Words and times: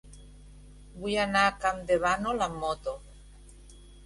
Vull 1.03 1.17
anar 1.23 1.43
a 1.49 1.51
Campdevànol 1.67 2.43
amb 2.47 2.59
moto. 2.65 2.97